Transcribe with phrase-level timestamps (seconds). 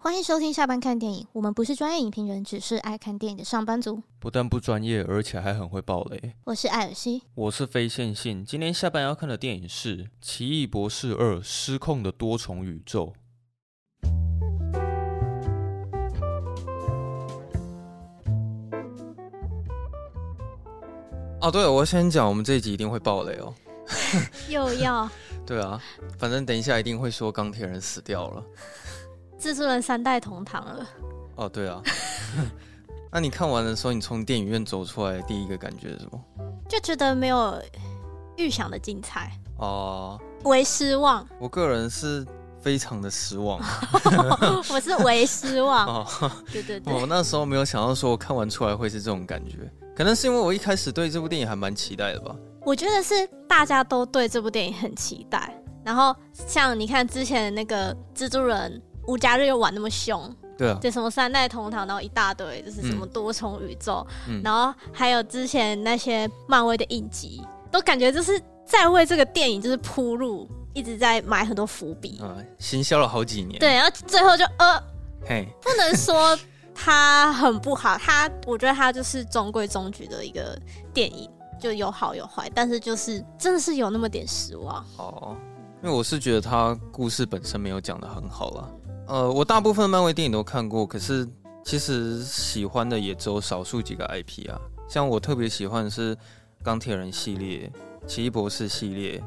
[0.00, 1.26] 欢迎收听下班看电影。
[1.32, 4.00] 我们不是专业影评人，只是爱看电影的上班族。
[4.20, 6.34] 不但不专业，而且还很会爆雷。
[6.44, 8.44] 我是艾尔西，我是非线性。
[8.44, 13.12] 今天下班要看的电影是《奇异博士二：失控的多重宇宙》。
[21.40, 23.52] 哦，对了，我先讲，我们这一集一定会爆雷哦。
[24.48, 25.10] 又要？
[25.44, 25.82] 对啊，
[26.16, 28.44] 反正等一下一定会说钢铁人死掉了。
[29.38, 30.86] 蜘蛛人三代同堂了。
[31.36, 31.80] 哦，对啊。
[33.10, 36.20] 那你看完的时候，你从电影院走出来，第一个感觉是什么？
[36.68, 37.58] 就觉得没有
[38.36, 41.26] 预想的精彩哦，为失望。
[41.38, 42.26] 我个人是
[42.60, 43.58] 非常的失望。
[44.68, 45.86] 我是为失望。
[46.04, 46.92] 哦，对对对。
[46.92, 49.56] 我那时候没有想到说，我看完出来会是这种感觉。
[49.96, 52.36] 可能是因为我一开始对这部电影还蛮期待的吧。
[52.62, 55.58] 我觉得是大家都对这部电影很期待。
[55.82, 58.82] 然后像你看之前的那个蜘蛛人。
[59.08, 74.82] 无家日又玩那么凶，对啊，就什么三代同堂，然后一大堆，就是什么多重宇宙，嗯、然后还有之前那些漫威的影集，都感觉就是在为这个电影就是铺路，一直在埋很多伏笔，嗯，行销了好几年，对，然后最后就呃，
[75.26, 76.38] 嘿，不能说
[76.74, 80.60] 它很不好， 它我觉得它就是中规中矩的一个
[80.92, 85.34] 电影，就有好有坏，但是就是真的是有那么点失望，哦，
[85.82, 88.68] 因为我是觉得它故事本身没有讲的很好啦。
[89.08, 91.26] 呃，我大部分漫威电影都看过，可是
[91.64, 94.60] 其实喜欢的也只有少数几个 IP 啊。
[94.86, 96.14] 像我特别喜欢的是
[96.62, 97.72] 钢铁人系列、
[98.06, 99.18] 奇异博士系列、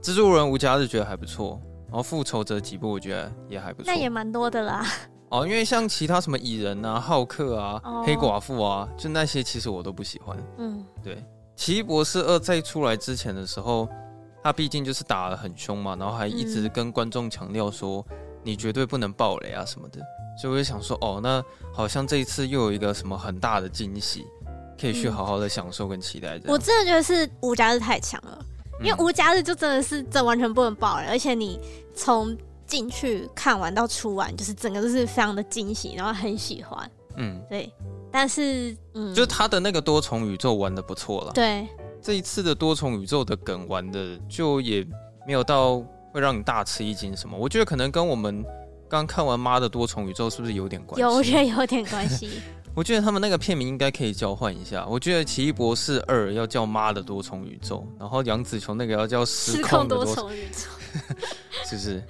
[0.00, 3.92] 蜘蛛人无家日觉得还不错，然后复仇者几部我觉得也还不错。
[3.92, 4.86] 那也蛮多的啦。
[5.28, 10.34] 哦，因为像其他什么蚁人啊、浩克啊、哦、黑寡妇啊，就那些其实我都不喜欢。
[10.56, 11.22] 嗯，对。
[11.54, 13.86] 奇异博士二在出来之前的时候，
[14.42, 18.02] 他毕竟就是打得很凶嘛，然后还一直跟观众强调说。
[18.08, 20.00] 嗯你绝对不能爆雷啊什么的，
[20.40, 21.44] 所以我就想说，哦，那
[21.74, 24.24] 好像这一次又有一个什么很大的惊喜，
[24.80, 26.40] 可以去好好的享受跟期待。
[26.46, 28.38] 我真的觉得是无家日太强了，
[28.80, 31.58] 因为无家日就真的是这完全不能爆雷，而且你
[31.92, 32.36] 从
[32.68, 36.88] 进去看完到出完，就是整个都是非常的惊喜，然后很喜欢。
[37.16, 37.68] 嗯，对。
[38.12, 41.32] 但是，嗯，就是他的那个多重宇宙玩的不错了。
[41.32, 41.66] 对，
[42.00, 44.86] 这一次的多重宇宙的梗玩的就也
[45.26, 45.82] 没有到。
[46.16, 47.36] 会让你大吃一惊什么？
[47.36, 48.42] 我觉得可能跟我们
[48.88, 51.02] 刚看完《妈的多重宇宙》是不是有点关系？
[51.02, 52.40] 有，我觉得有点关系。
[52.74, 54.86] 我觉得他们那个片名应该可以交换一下。
[54.86, 60.68] 我觉得《奇异博士二》要叫《妈的多重宇宙》，然后杨紫琼那个要叫《失控的多重宇宙
[61.68, 62.02] 》，是不是？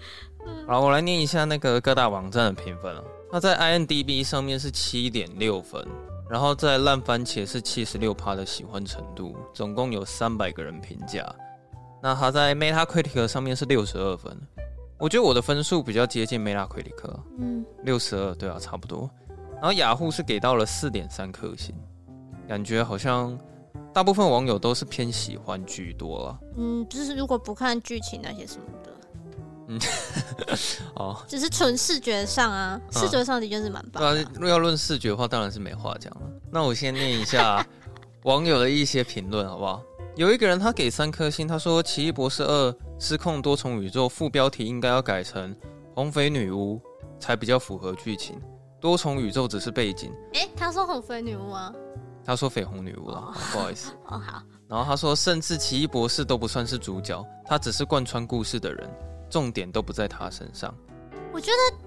[0.69, 3.03] 好，我来念一下那个各大网站的评分了。
[3.33, 5.84] 那在 IMDB 上面是七点六分，
[6.31, 11.25] 然后在烂番茄是七十六趴的喜欢程度，总共有三百个人评价。
[12.06, 14.33] 那他在 Metacritic 上面是六十二分，
[14.97, 16.94] 我觉得我的分数比较接近 Metacritic，
[17.37, 19.11] 嗯，六十二，对啊，差不多。
[19.55, 21.75] 然后雅虎是给到了四点三颗星，
[22.47, 23.37] 感觉好像
[23.93, 26.39] 大部分网友都是偏喜欢居多了。
[26.56, 28.93] 嗯，就是如果不看剧情那些什么的，
[29.67, 29.81] 嗯，
[30.94, 34.15] 哦，只是纯视觉上啊，视觉上的确是蛮棒的。
[34.15, 36.31] 对啊，如果要论视觉的话，当然是没话讲了。
[36.53, 37.67] 那我先念一下
[38.23, 39.83] 网友的一些评论，好不好？
[40.16, 45.54] 有一个人他给三颗星，他说《奇异博士二：失控多重宇宙》副标题应该要改成
[45.94, 46.81] “红肥女巫”
[47.21, 48.41] 才比较符合剧情，
[48.81, 50.10] 多重宇宙只是背景。
[50.32, 51.71] 哎、欸，他说红肥女巫啊？
[52.25, 53.93] 他说绯红女巫了，哦，不好意思。
[54.06, 54.43] 哦好。
[54.66, 58.91] 然后他说，甚至奇异博士都不算是主角，他只是贯穿故事的人，
[59.28, 60.75] 重点都不在他身上。
[61.31, 61.86] 我觉得。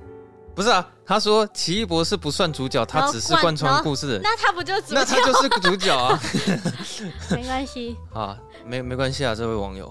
[0.59, 4.21] 不是啊，他说奇异博士不算主角，他只是贯穿故事的人。
[4.21, 4.95] 那他不就主角？
[4.95, 6.19] 那他就是个主角啊。
[7.31, 9.85] 没关系啊，没没关系啊，这位网友。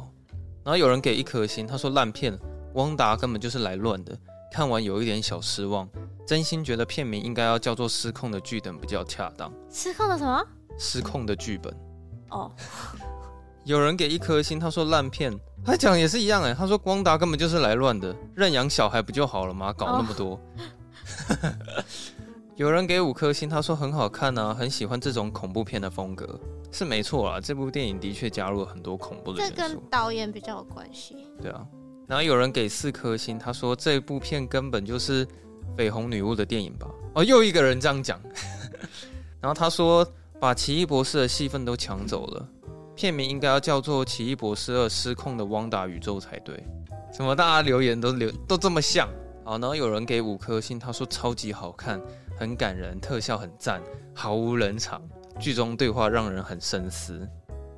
[0.62, 2.38] 然后有人给一颗星，他说烂片，
[2.74, 4.14] 汪达根本就是来乱的，
[4.52, 5.88] 看完有一点小失望，
[6.26, 9.50] 真心觉得片名应该要叫做《失控的剧本》比较恰当。
[9.72, 10.44] 失控的什么？
[10.78, 11.74] 失控的剧本。
[12.28, 12.52] 哦。
[13.68, 15.30] 有人给一颗星，他说烂片。
[15.62, 19.70] 他讲也是一样哎，他说光达根本就是来乱的，认养小孩不就好了吗？
[19.74, 20.30] 搞那么多。
[20.30, 21.52] Oh.
[22.56, 26.40] 有人给五颗星，他说很好看啊，很喜欢这种恐怖片的风格，
[26.72, 27.38] 是没错啦。
[27.42, 29.54] 这部电影的确加入了很多恐怖的元素。
[29.54, 31.14] 这跟导演比较有关系。
[31.42, 31.60] 对啊，
[32.06, 35.28] 然后有人给四颗星，他说这部片根本就是
[35.76, 36.88] 绯红女巫的电影吧？
[37.16, 38.18] 哦，又一个人这样讲。
[39.42, 40.06] 然后他说
[40.40, 42.48] 把奇异博士的戏份都抢走了。
[42.98, 46.60] 片名应该要叫做《奇异博士二：失控的汪达宇宙》才对。
[47.12, 49.08] 怎么大家留言都留都这么像？
[49.44, 52.02] 好，然后有人给五颗星，他说超级好看，
[52.36, 53.80] 很感人，特效很赞，
[54.12, 55.00] 毫无冷场，
[55.38, 57.24] 剧中对话让人很深思。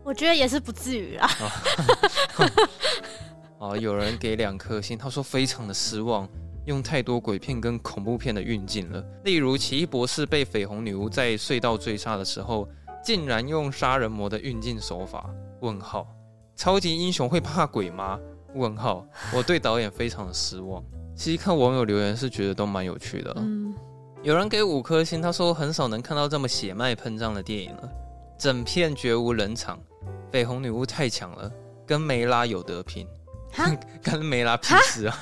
[0.02, 1.30] 我觉得也是不至于啊。
[3.60, 6.26] 哦，有人给两颗星，他说非常的失望，
[6.64, 9.04] 用太多鬼片跟恐怖片的运镜了。
[9.24, 12.66] 例如，奇异博士被绯红女巫在隧道追杀的时候，
[13.02, 15.28] 竟然用杀人魔的运镜手法？
[15.60, 16.06] 问号。
[16.56, 18.18] 超级英雄会怕鬼吗？
[18.54, 19.06] 问号。
[19.34, 20.84] 我对导演非常的失望。
[21.16, 23.32] 其实看网友留言是觉得都蛮有趣的。
[23.36, 23.74] 嗯。
[24.22, 27.90] 有人给五颗星，他说很少能看到这么血脉喷张的电影了，
[28.38, 29.80] 整片绝无冷场，
[30.30, 31.50] 绯红女巫太强了，
[31.86, 33.06] 跟梅拉有得拼。
[34.02, 35.18] 跟梅拉屁事啊！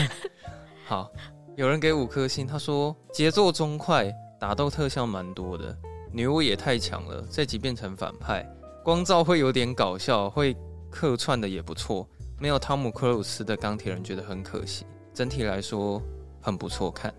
[0.86, 1.12] 好，
[1.54, 4.10] 有人给五颗星，他说节奏中快，
[4.40, 5.76] 打斗特效蛮多的，
[6.14, 8.48] 女巫也太强了，这集变成反派，
[8.84, 10.56] 光照会有点搞笑，会
[10.88, 12.08] 客串的也不错，
[12.38, 16.00] 没有汤姆克鲁斯的钢铁人觉得很可惜，整体来说
[16.40, 17.12] 很不错看。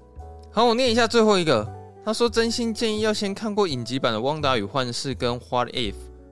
[0.49, 1.69] 好，我念一下最后一个，
[2.05, 5.91] 他说真心建议要先看过影集版的《汪达与幻视》跟《What If》，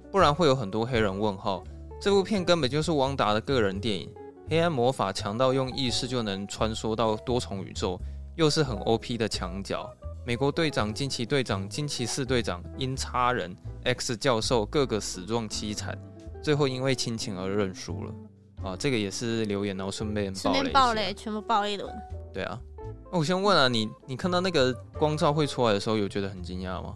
[0.09, 1.65] 不然会有很多黑人问号。
[1.99, 4.09] 这部片根本就是汪达的个人电影，
[4.49, 7.99] 黑暗魔法强到用意识就能穿梭到多重宇宙，
[8.37, 9.93] 又是很 OP 的墙角。
[10.25, 13.53] 美国队长、惊奇队长、惊奇四队长、因差人、
[13.83, 15.97] X 教授，个个死状凄惨，
[16.41, 18.13] 最后因为亲情而认输了。
[18.63, 21.93] 啊，这个也是留言，然后顺便爆雷，爆雷，全部爆一轮。
[22.33, 22.57] 对啊，
[23.11, 26.95] 那我先问啊，你你看到那个光照会出来的时候，有觉得很惊讶吗？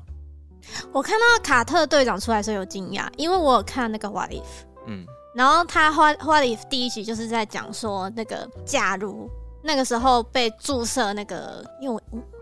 [0.93, 4.43] 我看到卡特队长出来的时候有惊讶，因为我有看那个 What If。
[4.85, 9.29] 嗯，然后他 What What If 第一集就是在讲说那个假如
[9.61, 12.01] 那个时候被注射那个，因为我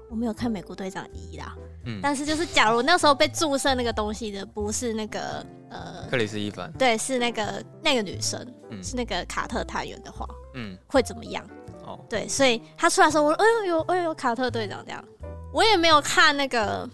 [0.09, 1.53] 我我没有看美国队长一啦，
[1.83, 8.39] 嗯，但是就是假如那时候被注射那个东西的不是那个呃克里斯·伊凡，对，是那个那个女生，
[8.71, 11.45] 嗯，是那个卡特探员的话，嗯，会怎么样？
[11.85, 15.03] 哦，对，所以他出来说我哎呦呦哎呦卡特队长这样，
[15.51, 16.89] 我也没有看那个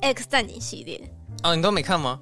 [0.00, 1.00] X 战警系列，
[1.42, 2.20] 哦，你都没看吗？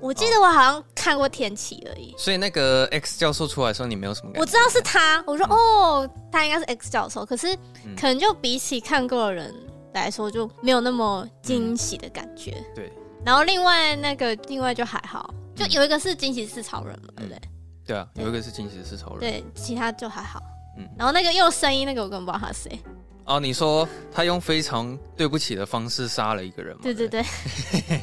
[0.00, 4.40] 我记得我好像看过天启而已，所以那个 X 教授出来的时候，你没有什么感觉？
[4.40, 7.54] 我知道是他，我说、嗯、哦，他应该是 X 教授，可是
[7.96, 9.54] 可能就比起看过的人
[9.92, 12.52] 来说，就没有那么惊喜的感觉。
[12.52, 12.92] 嗯、对。
[13.24, 17.40] 然后另外那个另外就还好，就有一个是惊喜四超人嘛，对不对？
[17.86, 19.20] 对啊，有一个是惊喜四超人。
[19.20, 20.40] 对，其他就还好。
[20.78, 20.88] 嗯。
[20.96, 22.80] 然后那个用声音那个我根本不知道他是谁。
[23.26, 26.80] 哦，你说他用非常对不起的方式杀了一个人吗？
[26.82, 27.22] 对对对。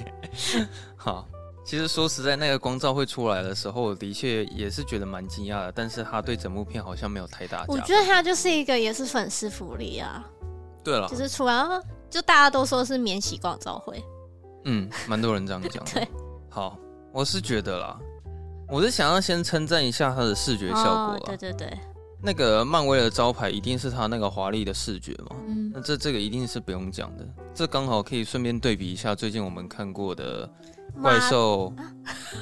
[0.96, 1.28] 好。
[1.68, 5.72] 其实说实在，那个光照会出来的时候，我的确也是觉得蛮惊讶的。
[5.74, 7.66] 但是他对整部片好像没有太大。
[7.68, 10.26] 我觉得他就是一个也是粉丝福利啊。
[10.82, 11.54] 对了，就是出来
[12.10, 14.02] 就大家都说是免洗光照会。
[14.64, 15.84] 嗯，蛮多人这样讲。
[15.94, 16.08] 对，
[16.50, 16.80] 好，
[17.12, 18.00] 我是觉得啦，
[18.70, 21.16] 我是想要先称赞一下他的视觉效果。
[21.16, 21.22] 哦。
[21.26, 21.78] 对对对，
[22.22, 25.36] 那个漫威的招牌一定是他那个华丽的视觉嘛。
[25.48, 27.28] 嗯，那这这个一定是不用讲的。
[27.54, 30.50] 这刚好可以顺便对比一下最近我们看过的。
[31.00, 31.72] 怪兽，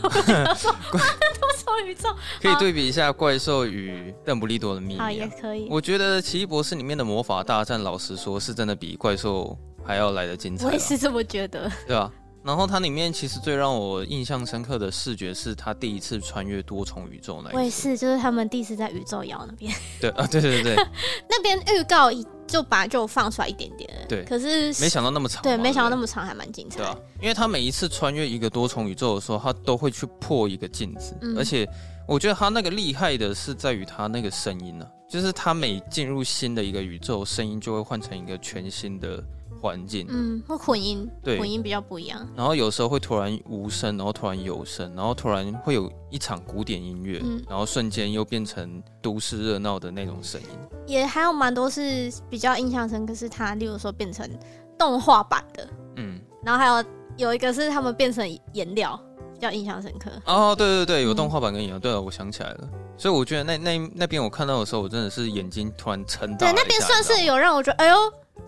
[0.01, 2.07] 多重宇宙
[2.42, 5.68] 可以对比一下怪兽与邓布利多的秘密啊，也可以。
[5.69, 10.68] 我觉得奇异博士里面的魔法大战，老实说是真的比怪兽还要来的精彩。
[10.68, 12.10] 我也是这么觉得，对吧？
[12.46, 17.58] 然后它里面其实最让我印象深刻的视觉是他第一次穿越多重宇宙那一次。
[17.58, 19.74] 我也是，就是他们第一次在宇宙摇那边。
[20.00, 20.88] 对 啊，对对对对，
[21.28, 23.90] 那边预告一就把就放出来一点点。
[24.08, 25.42] 对，可是没想到那么长。
[25.42, 26.78] 对，没想到那么长，还蛮精彩。
[26.78, 31.68] 对啊，因为他每一次穿越一个多重宇宙的时候，他都会去破一个镜子，嗯、而且
[32.08, 39.24] 我觉得他那个厉害的是在于他那个声音呢、啊，就是他每进入新的一个宇宙，声音就会换成一个全新的。
[39.66, 42.28] 环境，嗯，或混音，对，混音比较不一样。
[42.36, 50.48] 然后有时候会突然无声，然后突然有声，然后突然会有一场古典音乐，嗯，然后瞬间又变成都市热闹的那种声音。
[50.86, 54.30] 也还有蛮多是比较印象深刻，是它，例如说变成
[54.78, 56.86] 动画版的，嗯，然后还有
[57.18, 59.00] 有一个是他们变成颜料，
[59.34, 60.12] 比较印象深刻。
[60.25, 62.70] 哦，对对对，有动画版跟颜料，嗯、对了，我想起来了。
[62.98, 66.46] 所以我觉得那那那边我看到的时候，我真的是眼睛突然撑大。
[66.46, 67.96] 对，那边算是有让我觉得，哎呦。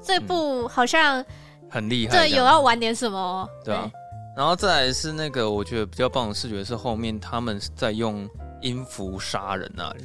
[0.02, 1.24] 这部好像
[1.70, 3.90] 很厉害，对，有要玩点什么，对啊。
[4.36, 8.30] 然后再来是那个，我觉得比较棒的视觉是后面他们在用
[8.62, 10.04] 音符杀人那里。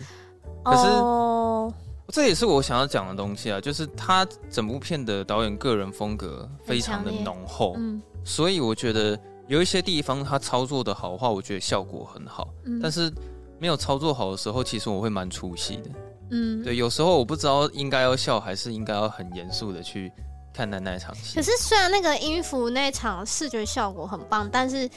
[0.64, 1.74] 可是
[2.08, 12.48] 这也是我想要讲的东西啊，就是他整部片的导演个人风格非常的浓厚，嗯，所以我觉得有一些地方他操作的好的话，我觉得效果很好。
[12.82, 13.12] 但是
[13.58, 15.90] 没有操作好的时候，其实我会蛮出戏的。
[16.32, 20.10] 嗯，对，有时候我不知道应该要笑还是应该要很严肃的去
[20.52, 21.36] 看待那场戏。
[21.36, 24.88] 可是虽然那个音符那场视觉效果很棒，但是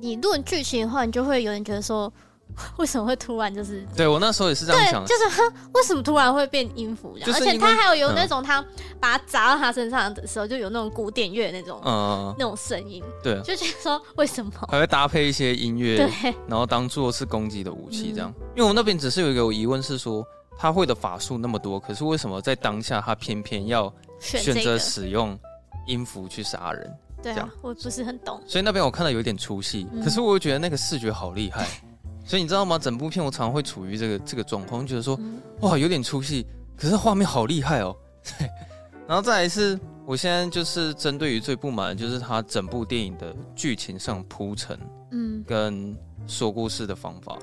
[0.00, 2.12] 你论剧情的话，你就会有点觉得说，
[2.78, 3.84] 为什么会突然就是？
[3.96, 7.16] 对我那时候也是这样想，就是哼，为什么突然会变音符？
[7.26, 8.64] 而且他还有有那种他
[9.00, 18.32] 把它砸到他身上的时候，就有那种古典乐那种嗯那种声音，对，就觉得说为什么还会搭配一些音乐，对，然后当做是攻击的武器这样。
[18.54, 20.24] 因为我那边只是有一个疑问是说。
[20.58, 25.38] 他会的法术那么多，可是为什么在当下他偏偏要选择使用
[25.86, 26.98] 音符去杀人？
[27.22, 28.40] 对啊，我不是很懂。
[28.46, 31.66] 所以那边我看到有点出戏，嗯、可是我又觉得那个视觉好厉害。
[32.26, 32.78] 所以你知道吗？
[32.78, 35.18] 整部片我常常会处于这个这个状况，觉得说
[35.60, 36.44] 哇有点出戏，
[36.76, 37.96] 可是画面好厉害哦。
[38.22, 38.48] 对，
[39.08, 44.78] 然后再来是，我现在就是针对于最不满的就是他整部电影的剧情上铺陈，
[45.10, 45.96] 嗯，跟
[46.26, 47.38] 说故事的方法。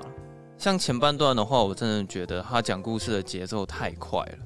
[0.58, 4.38] 像前半段的话，我真的觉得他讲故事的节奏太快了，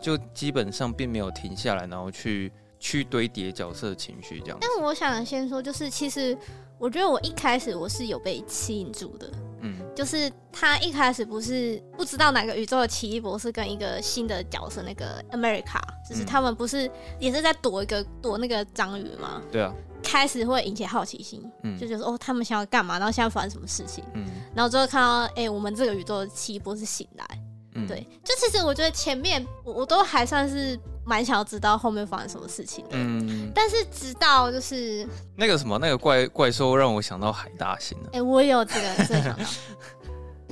[0.00, 2.52] 就基本上并没有停下来，然后去。
[2.82, 4.56] 去堆叠角色的情绪，这样。
[4.58, 6.34] 但我想先说，就是其实
[6.78, 19.42] 我觉得我一开始我是有被吸引住的，嗯，就是他一开始不是不知道哪个宇宙的奇异博士跟一个新的角色那个 America，就是他们不是也是在躲一个躲那个章鱼吗？
[19.52, 19.70] 对啊。
[20.02, 22.98] 开始会引起好奇心，嗯，就觉得哦，他们想要干嘛？
[22.98, 24.02] 然后现在发生什么事情？
[24.14, 27.26] 嗯，然后之后看到哎、欸，我们这个宇宙的奇异博士醒来，
[27.74, 30.78] 嗯，对，就其实我觉得前面我我都还算是。
[31.02, 39.44] 蛮想要知道后面发生什么事情的，嗯，但是直到就是那个什么那个怪怪兽让我想到海大星了，哎、欸，我也有这个这个想到，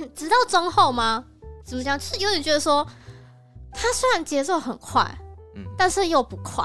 [0.16, 1.22] 直到中后吗？
[1.62, 1.96] 怎么讲？
[1.96, 2.84] 就是有点觉得说，
[3.72, 5.06] 他虽然节奏很快，
[5.54, 6.64] 嗯，但是又不快，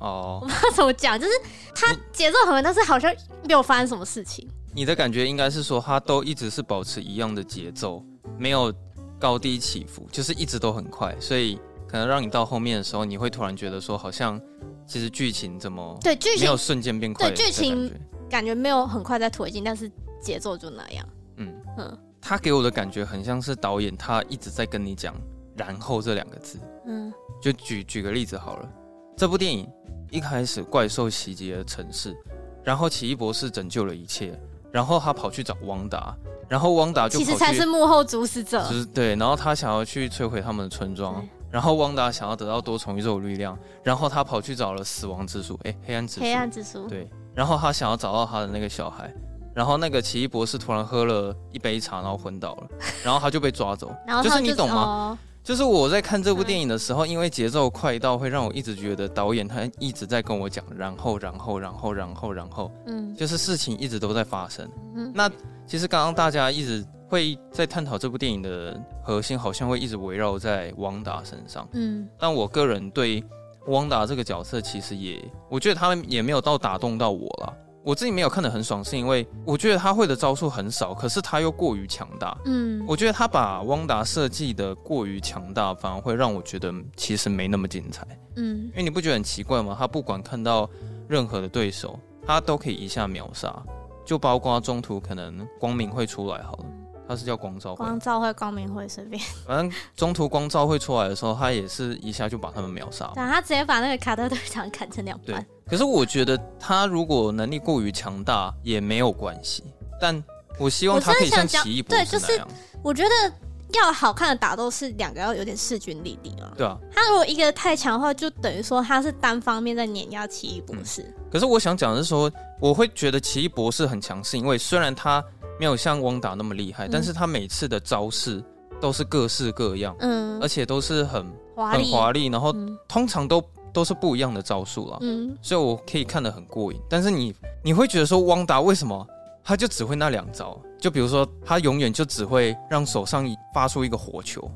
[0.00, 1.32] 哦，我不知道怎么讲，就是
[1.74, 3.10] 他节奏很快，但是好像
[3.44, 4.46] 没有发生什么事情。
[4.78, 8.00] 你的感觉应该是说，他都一直是保持一样的节奏，
[8.38, 8.72] 没有
[9.18, 11.58] 高低起伏，就是一直都很快，所以。
[11.90, 14.38] 可能让你到后面的时候，你会突然觉得说，好像
[14.86, 17.90] 其实剧情怎么对剧情没有瞬间变快，对剧情
[18.28, 21.08] 感觉没有很快在推进，但是节奏就那样。
[21.38, 25.14] 嗯嗯，他给我的感觉很像是导演他一直在跟你讲
[25.56, 26.58] “然后”这两个字。
[26.84, 28.68] 嗯，就举举个例子好了，
[29.16, 29.66] 这部电影
[30.10, 32.14] 一开始怪兽袭击了城市，
[32.62, 34.38] 然后奇异博士拯救了一切，
[34.72, 36.14] 然后他跑去找汪达，
[36.48, 41.26] 然后汪达就其实才是幕后主使者，就是对，然后他想要去摧毁他们的村庄。
[41.50, 47.08] 然后汪达想要得到多重宇宙力量，然后他跑去找了死亡之书，哎，黑暗之书，黑暗之书，对。
[47.34, 49.10] 然后他想要找到他的那个小孩，
[49.54, 52.68] 然后那个奇异博士突然喝了一杯茶，然后昏倒了，
[53.02, 53.90] 然后他就被抓走。
[54.06, 54.76] 然后就，就是你懂吗？
[54.76, 55.18] 哦、
[55.48, 64.70] 就是我在看这部电影的时候，因为节奏快到会让我一直觉得导演他一直在跟我讲，然后，然后，然后，然后，然后，嗯，就是事情一直都在发生。
[64.94, 65.26] 嗯，那
[65.66, 66.84] 其实刚刚大家一直。
[67.10, 71.66] 会在探讨这部电影的核心，好像会一直围绕在汪达身上。
[71.72, 73.24] 嗯，但我个人对
[73.68, 77.56] 汪达这个角色，其实也，我觉得他们也没有到打动到我了。
[77.88, 82.36] 我自己没有看得很爽，是因为我觉得他会的招数很少，可是他又过于强大。
[82.44, 88.06] 嗯，我觉得他把汪达设计的过于强大，反而会让我觉得其实没那么精彩。
[88.36, 89.74] 嗯，因为你不觉得很奇怪吗？
[89.78, 90.68] 他不管看到
[91.08, 93.56] 任何的对手，他都可以一下秒杀，
[94.04, 96.64] 就包括中途可能光明会出来好了。
[97.08, 99.20] 他是叫光照会，光照会、光明会随便。
[99.46, 103.10] 反正中途光照会出来的时候，他也是一下就把他们秒杀。
[103.14, 105.44] 对，他直接把那个卡特队长砍成两半。
[105.66, 109.64] 可是我觉得他如果能力过于强大也没有关系，
[109.98, 110.22] 但
[110.58, 112.10] 我希望他可以像奇异博士那样。
[112.10, 112.44] 对，就是
[112.82, 113.32] 我觉得
[113.74, 116.52] 要好看的打斗是两个要有点势均力敌啊。
[116.56, 121.02] 对啊，他如果一个太强的话，就等于说他是单方面在碾压奇异博士。
[121.02, 121.14] 嗯。
[121.30, 125.24] 可是我想讲的是说，我会觉得奇异博士很强势，因为虽然他。
[125.60, 128.40] 没有像汪达那么厉害，嗯、但是他每次的招式
[128.80, 132.54] 都是各式各样，嗯，而且都是很华丽很华丽，然后
[132.86, 136.80] 通常都都是不一样的招数了，嗯，所以我可以看得很过瘾。
[136.88, 137.34] 但是你
[137.64, 139.04] 你会觉得说，汪达为什么
[139.48, 140.60] 他就只会那两招？
[140.78, 144.46] 就比如说，他永远就只会让手上发出一个火球，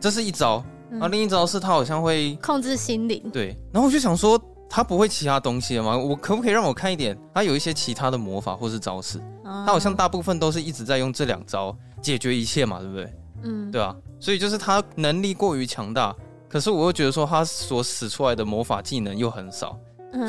[0.00, 4.40] 这是一招，然后另一招是他好像会控制心灵，对，然后我就想说。
[4.66, 5.96] 他不会其他东西了吗？
[5.96, 7.16] 我可不可以让我看一点？
[7.32, 13.12] 他有一些其他的魔法或是招式，他好像大部分都是一直在用这两招解决一切嘛，对不对？
[13.44, 13.94] 嗯，对啊。
[14.18, 16.12] 所以就是他能力过于强大，
[16.48, 19.78] 可是我又觉得说他所使出来的魔法技能又很少。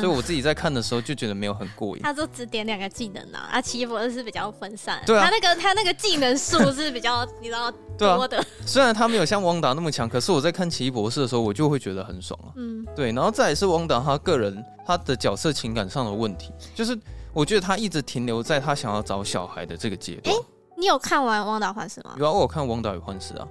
[0.00, 2.02] 所以我自己在看的时候就觉得没有很过瘾。
[2.02, 5.00] 他就只点两个技能啊，啊，奇异博士是比较分散。
[5.06, 8.44] 对啊，他那个他那个技能数是比较你知道多的。
[8.66, 12.52] 虽然他没有像汪达那么强，可是我在看奇异博士的时候，我就会觉得很爽啊。
[12.56, 16.98] 嗯，对，然后再也是汪达他个人他的角色情感上的问题，就是
[17.32, 20.34] 我觉得他一直停留在他想要找小孩的这个阶段。
[20.34, 20.38] 哎，
[20.76, 22.14] 你有看完《汪达幻视》吗？
[22.18, 23.46] 有啊，我有看《汪达与幻视》啊。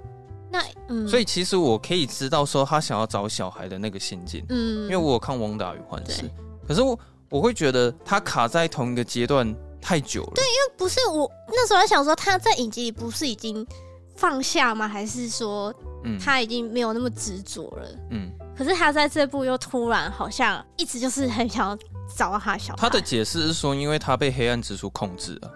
[0.56, 4.44] 那嗯，所以其实我可以知道说他想要找小孩的那个心境。
[4.48, 6.22] 嗯，因为我有看《汪达与幻视》。
[6.66, 6.98] 可是我
[7.28, 10.32] 我会觉得他卡在同一个阶段太久了。
[10.34, 13.66] 对，因为不是我那时候在想说他在影集里不是已经
[14.16, 14.88] 放下吗？
[14.88, 15.74] 还是说
[16.18, 17.88] 他已经没有那么执着了？
[18.10, 18.32] 嗯。
[18.56, 21.78] 可是他在这部又突然好像一直就是很想要
[22.16, 22.78] 找到他小孩。
[22.78, 25.50] 他的解释是说，因为他被黑暗之书控制了。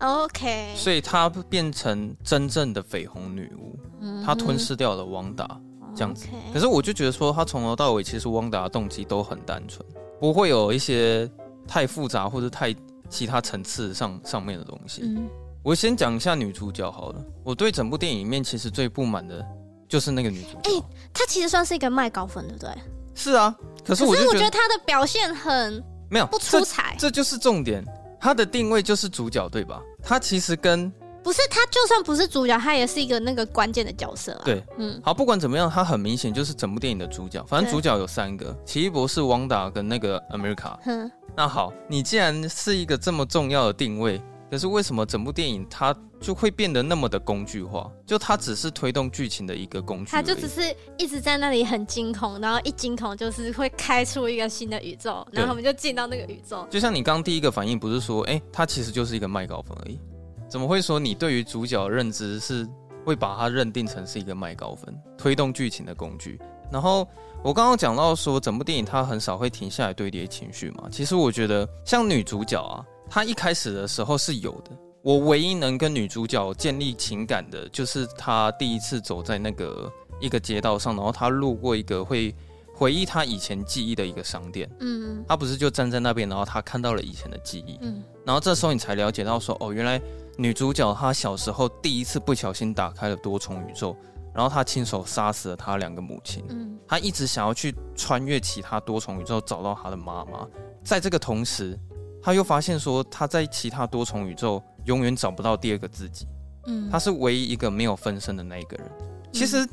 [0.00, 3.78] OK，所以她变成真正的绯红女巫，
[4.24, 5.46] 她吞噬掉了汪达
[5.94, 6.26] 这样子。
[6.52, 9.86] 可是我就觉得说，她从头到尾其实汪达的动机都很单纯，
[10.18, 11.30] 不会有一些
[11.68, 12.74] 太复杂或者太
[13.08, 15.02] 其他层次上上面的东西。
[15.04, 15.28] 嗯，
[15.62, 17.22] 我先讲一下女主角好了。
[17.44, 19.44] 我对整部电影里面其实最不满的
[19.88, 20.70] 就是那个女主角。
[20.70, 22.70] 哎，她其实算是一个卖高分，对不对？
[23.14, 23.54] 是啊，
[23.84, 27.84] 可是我觉得她的表现很没有不出彩，这就是重点。
[28.18, 29.82] 她的定位就是主角，对吧？
[30.02, 30.92] 她其实跟
[31.22, 34.42] 不是他，就算不是主角，他也是一个那个关键的角色啊。
[34.42, 37.44] 对，嗯，好，不管怎么样，他很明显就是整部电影的主角。
[37.46, 40.78] 反正主角有三个：奇异博士、汪达跟那个 America。
[40.86, 44.20] 嗯，那好，你既然是一个这么重要的定位。
[44.50, 47.88] 可是为什么整部电影它就会变得那么的工具化？
[48.04, 56.66] 就它只是推动剧情的一个工具，它就只是一直在那里很惊恐，然后一惊恐就是会开出一个新的宇宙，然后我们就进到那个宇宙。
[56.68, 60.00] 就像你刚第一个反应不是说，哎、欸，它其实就是一个麦高芬而已，
[60.48, 62.68] 怎么会说你对于主角的认知是
[63.04, 66.40] 会把它认定成是一个麦高芬，推动剧情的工具？
[66.72, 67.06] 然后
[67.44, 72.84] 我刚刚讲到说，整部电影它很少会停下来堆叠情绪嘛，其实我觉得像女主角啊。
[73.10, 74.70] 他一开始的时候是有的，
[75.02, 82.32] 我唯一能跟女主角建立情感的，就是他第一次走在那个一个街道上，然后他路过一个会
[82.72, 90.00] 回忆他以前记忆的一个商店，嗯，他不是就站在那边，然后他看到了以前的记忆，嗯，然后这时候你才了解到说，哦，原来
[90.38, 93.96] 女主角她小时候第一次不小心打开了多重宇宙，
[94.32, 100.46] 然后她亲手杀死了她两个母亲，嗯，她一直想要去穿越其他多重宇宙找到她的妈妈，
[100.84, 101.76] 在这个同时。
[102.22, 106.26] 他又发现说，他在其他多重宇宙永远找不到第二个自己。
[106.66, 108.86] 嗯，他是唯一一个没有分身的那一个人。
[109.32, 109.66] 其实，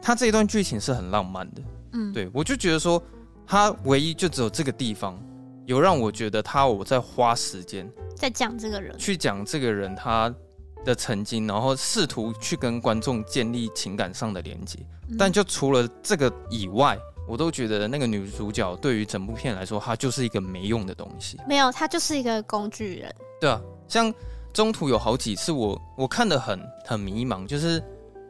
[0.00, 1.62] 他这一段剧情是很浪漫的。
[1.92, 3.02] 嗯，对，我就觉得说，
[3.46, 5.20] 他唯一就只有这个地方
[5.66, 10.32] 有让我觉得他我在花时间在讲这个人，去讲这个人他
[10.84, 14.78] 的曾经，然后试图去跟观众建立情感上的连接。
[15.18, 16.98] 但就除了这个以外。
[17.28, 21.38] 我都觉得那个女主角对于整部片来说，她就是一个没用的东西。
[21.46, 23.14] 没有，她就是一个工具人。
[23.40, 24.12] 对啊，像
[24.52, 27.82] 中途有好几次我我看得很很迷茫，就是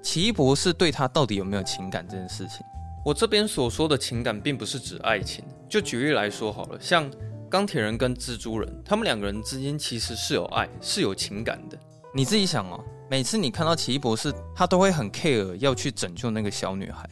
[0.03, 2.59] 奇异博士对她到底有没有情感这件事情。
[3.05, 5.45] 我这边所说的情感，并不是指爱情。
[5.69, 7.11] 就举例来说好了，像
[7.49, 11.79] 钢铁人跟蜘蛛人，他们两个人之间其实是有爱，是有情感的。
[12.13, 17.09] 你自己想哦，每次你看到奇异博士，他都会很 care 要去拯救那个小女孩。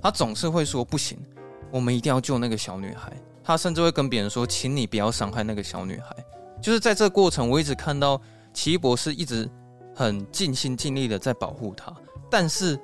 [0.00, 1.18] 他总是会说不行，
[1.70, 3.12] 我们一定要救那个小女孩。
[3.42, 6.14] 他甚至会跟别人说，请你不要伤害那个小女孩。
[6.60, 8.20] 就是在这个过程，我一直看到
[8.52, 9.48] 奇异博士一直
[9.94, 11.90] 很尽心尽力的在保护她，
[12.30, 12.78] 但是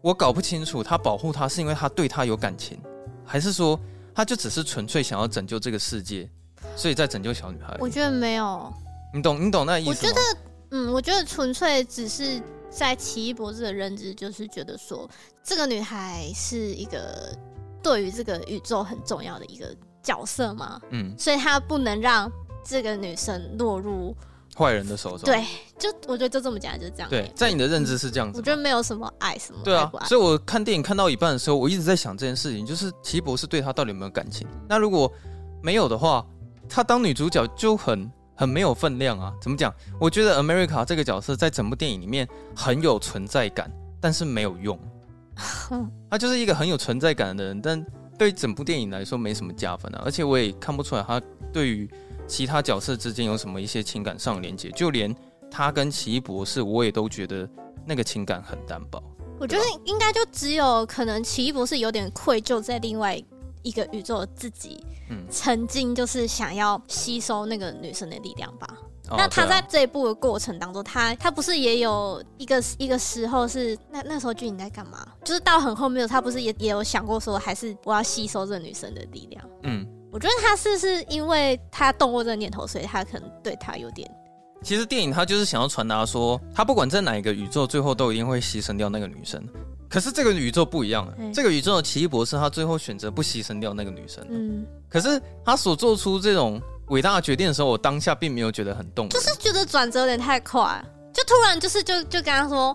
[0.00, 2.78] 我搞不清楚他保护她是因为他对她有感情，
[3.24, 3.80] 还是说
[4.14, 6.28] 他就只是纯粹想要拯救这个世界，
[6.76, 7.76] 所以在拯救小女孩。
[7.80, 8.72] 我觉得没有，
[9.14, 9.96] 你懂你懂那意思吗？
[9.96, 10.20] 我觉得，
[10.72, 12.42] 嗯，我觉得纯粹只是。
[12.72, 15.08] 在奇异博士的认知，就是觉得说，
[15.44, 17.36] 这个女孩是一个
[17.82, 19.66] 对于这个宇宙很重要的一个
[20.02, 22.32] 角色嘛，嗯，所以他不能让
[22.64, 24.16] 这个女生落入
[24.56, 25.26] 坏人的手中。
[25.26, 25.44] 对，
[25.78, 27.10] 就我觉得就这么讲，就是这样。
[27.10, 28.38] 对，在你的认知是这样子。
[28.38, 29.64] 我觉得没有什么爱什么爱。
[29.64, 34.48] 对啊，所以我看电影看到一半的时候，我一直在想这件事情，就是奇异博士对她到底有没有感情？
[34.66, 35.12] 那如果
[35.62, 36.26] 没有的话，
[36.68, 38.10] 她当女主角就很。
[38.42, 39.32] 很没有分量啊！
[39.40, 39.72] 怎么讲？
[40.00, 44.76] 我觉得 America 这个角色在整部电影里面很有存在感，但是没有用。
[46.10, 47.86] 他就是一个很有存在感的人，但
[48.18, 50.02] 对整部电影来说没什么加分啊。
[50.04, 51.88] 而且我也看不出来他对于
[52.26, 55.14] 其他角色之间有什么一些情感上连接，就连
[55.48, 57.48] 他跟奇异博士，我也都觉得
[57.86, 59.00] 那个情感很单薄。
[59.38, 63.22] 我觉得应该就只有可能奇异博士有点愧疚在另外
[63.62, 64.84] 一个宇宙的自己。
[65.10, 68.66] 嗯曾经就是想要吸收那个女生的力量吧。
[69.10, 75.06] 哦、那他在这一步的过程当中，他他不是也有一个一个时候是那那时候剧你在干嘛？
[75.24, 79.44] 就是到很后面他不是也也有想过说，还是我要吸收这个女生的力量？
[79.64, 84.08] 嗯，我觉得他是是因为他动过这个念头，所以他可能对他有点。
[84.62, 89.44] 其实电影他就是想要传达说，他不管在哪一个宇宙，最后都一定会牺牲掉那个女生。
[89.92, 94.26] 可是这个宇宙不一样这个宇宙的奇异博士他最后选择不牺牲掉那个女生。
[94.30, 102.74] 嗯，可是他所做出这种伟大的决定的时候，我当下并没有觉得很动，就是觉得转折有点太快，就突然就是就就跟他说，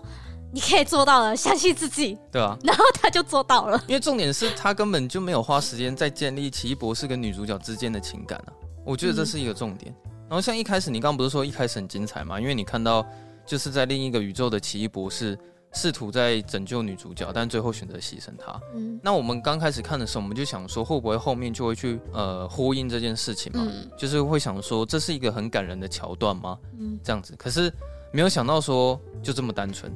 [0.52, 3.82] 你可以做到了，相信自己，对啊，然后他就做到了。
[3.88, 8.54] 因为重点是他根本就没有花时间在建立奇异博士跟女主角之间的情感啊，
[8.86, 9.92] 我觉得这是一个重点。
[10.04, 12.40] 嗯、然后像一开始你刚刚不是说一开始很精彩嘛？
[12.40, 13.04] 因为你看到
[13.44, 15.36] 就是在另一个宇宙的奇异博士。
[15.72, 18.58] 试图在拯救女主角，但最后选择牺牲她。
[18.74, 23.66] 嗯，那我们刚开始看的时候，我们就想说，会不会后面就会去呃呼应这件事情嘛？
[23.66, 26.58] 嗯，就是会想说，这是一个很感人的桥段吗？
[26.78, 27.34] 嗯，这样子。
[27.36, 27.72] 可是
[28.12, 29.92] 没有想到说就这么单纯，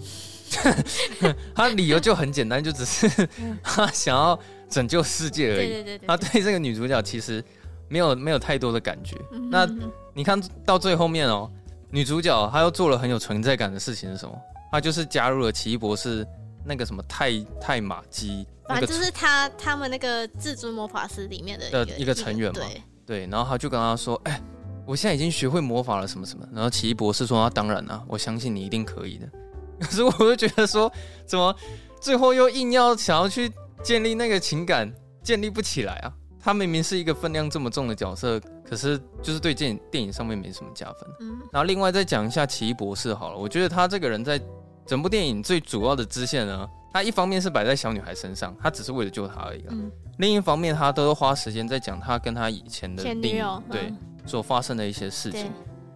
[1.54, 3.28] 他理由就很简单，就只是
[3.64, 5.56] 他想要拯救世界而已。
[5.56, 7.42] 对对对对，他对这个女主角其实
[7.88, 9.16] 没有没有太多的感觉。
[9.32, 9.66] 嗯、那
[10.12, 11.50] 你看到最后面哦，
[11.90, 14.38] 女主角她又做了很有存在感的事情是什么？
[14.72, 16.26] 他就是加入了奇异博士
[16.64, 22.58] 那个什么泰泰马基，反正就是他他们那个至尊魔法师里面的一个，一个成员嘛。
[22.58, 24.42] 对对，然后他就跟他说：“哎、欸，
[24.86, 29.28] 我现在已经学会魔法了，什么什么。”然后奇异博士说：“啊，当然了，我相信你一定可以的。”
[29.78, 30.90] 可是我就觉得说，
[31.26, 31.54] 怎么
[32.00, 34.90] 最后又硬要想要去建立那个情感，
[35.22, 36.14] 建立不起来啊？
[36.40, 41.06] 他明明是一个分量这么重的角色，可是就是对电影电影上面没什么加分。
[41.20, 44.40] 嗯，然后另外再讲一下奇异博士好了，我觉得他这个人在。
[44.86, 49.64] 整部电影最主要的支线呢，它一方面是摆在小女孩身上，她只是为了救她而已。
[49.70, 49.90] 嗯。
[50.18, 55.50] 另一方面，她都花时间在讲她跟她以前的女友对、嗯、所发生的一些事情。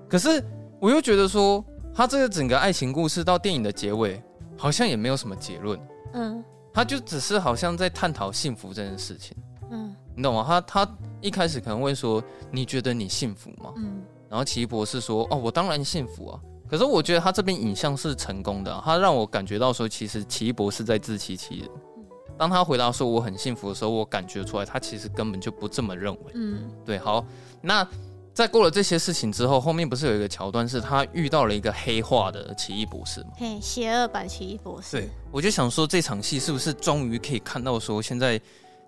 [0.08, 0.42] 可是
[0.80, 4.22] 我又觉得说，她这个整个爱情故事到电影的结尾，
[4.56, 5.78] 好像也没有什么结论。
[6.14, 6.42] 嗯。
[6.72, 9.36] 她就只是好像在探讨幸福这件事情。
[9.70, 9.94] 嗯。
[10.14, 10.44] 你懂吗？
[10.46, 14.02] 她她一开始可能会说：“你觉得你幸福吗？”嗯。
[14.28, 21.70] 然后奇异博士说：“哦，我当然幸福啊。”可是我觉得他这边影像是成功的，他让我感觉到说，其实奇异博士在自欺欺人。
[22.38, 26.32] 当他回答说我很幸福的时候，我感觉出来他其实根本就不这么认为。
[26.34, 26.98] 嗯，对。
[26.98, 27.24] 好，
[27.62, 27.86] 那
[28.34, 33.28] 在过了这些事情之后，后面不是有一个桥段是他遇到了一个黑化的奇异博士吗？
[33.36, 34.98] 嘿，邪恶版奇异博士。
[34.98, 38.38] 对，我就想说这场戏是不是终于可以看到说，现在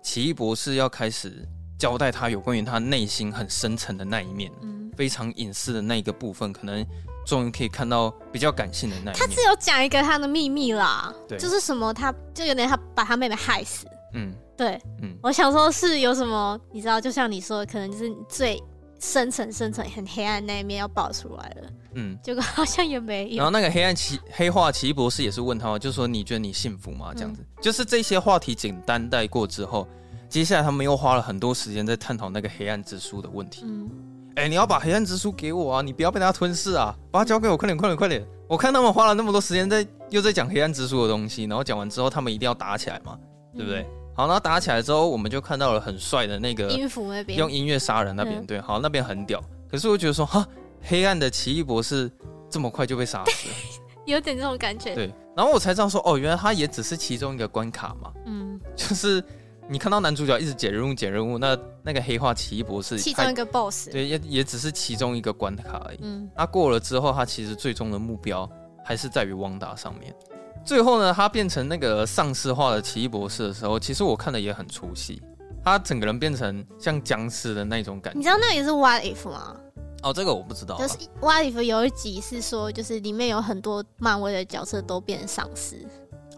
[0.03, 1.43] 奇异博士要开始
[1.79, 6.85] 交代他有关于他内心很深层的那一面，嗯，非常隐私的那一个部分，可能。
[7.29, 9.15] 终于可以看到比较感性的那一面。
[9.15, 13.85] 他只有讲一个他的秘密啦，对，就是什么，他就有点他把他妹妹害死。
[14.15, 18.59] 嗯，对，嗯，我想说是有什么，你知道，就像你说的，可能就是最
[18.99, 21.69] 深层、深层很黑暗那一面要爆出来了。
[21.93, 23.37] 嗯，结果好像也没有。
[23.37, 27.13] 然后那个黑暗奇黑化奇异博士也是问他，就说你觉得你幸福吗？
[27.13, 29.87] 这样子，嗯、就是这些话题简单带过之后，
[30.27, 33.61] 接下来他们又花了很多时间在探讨那个黑暗之书的问题。
[33.65, 33.87] 嗯。
[34.35, 35.81] 哎、欸，你要把黑暗之书给我啊！
[35.81, 36.95] 你不要被他吞噬啊！
[37.11, 38.25] 把它交给我，快点，快点，快点！
[38.47, 43.17] 我看他们花了那么多时间在又在讲黑暗之书的东西，然后讲完之后，他们一定要打起来嘛，
[43.53, 43.81] 对不对？
[43.81, 49.43] 嗯、好，然后打起来之后，我们就看到了很帅的那个音符那边，用音乐杀人那边，嗯、对，好，那边很屌。
[49.69, 50.47] 可是我觉得说，哈，
[50.81, 52.09] 黑暗的奇异博士
[52.49, 53.55] 这么快就被杀死了，
[54.05, 54.95] 有点这种感觉。
[54.95, 59.21] 对，然后我才知道说，哦，原来他也只是其中一个关卡嘛，嗯，就是。
[59.69, 65.99] 你看到男主角一直捡任务捡任务，那那个黑化奇异博士其中一个 boss，对，也也只是其中一个关卡而已。
[66.01, 68.49] 嗯，他过了之后，他其实最终的目标
[68.83, 70.11] 还是在于汪达上面。
[70.65, 75.21] 最后呢，他变成那个丧尸化的奇异博士的时候，其实我看的也很出戏。
[75.63, 78.17] 他整个人变成像僵尸的那种感觉。
[78.17, 79.55] 你知道那也是 What If 吗？
[80.01, 80.77] 哦，这个我不知道。
[80.77, 85.85] 就是 What If 有一集是说，就是里面有很多漫威的角色都变成丧尸。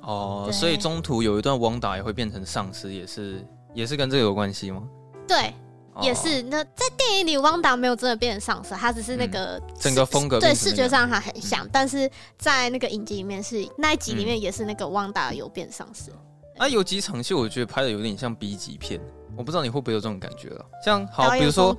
[0.01, 4.81] 哦，所以中途有一段汪达也会变成丧尸，也是也是跟这个有关系吗？
[5.27, 5.53] 对，
[5.93, 6.41] 哦、也是。
[6.41, 12.09] 那在电影里，汪达没有真的变成丧尸，他只是那个、嗯、整个风格对视觉上还很像，嗯、但是
[12.39, 16.09] 在那个影集里面是那一集里面也是那个汪达有变丧尸。
[16.09, 16.17] 嗯
[16.57, 18.99] 啊、有几场戏我觉得拍的有点像 B 级片，
[19.37, 20.65] 我不知道你会不会有这种感觉了。
[20.83, 21.77] 像好，比如说，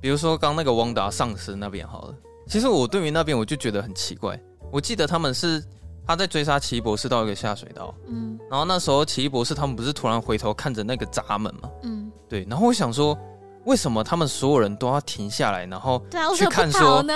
[0.00, 2.14] 比如说刚那个汪达丧尸那边好了，
[2.48, 5.60] 其实我对于那边我就觉得很奇怪，我记得他们是。
[6.06, 11.70] 他在追杀奇异博士到一个下水道，嗯，然后那时候奇异博士他们不是突然回头看着那个闸门吗？
[11.82, 13.18] 嗯，对，然后我想说，
[13.64, 16.04] 为什么他们所有人都要停下来，然后
[16.36, 17.14] 去看说，呢？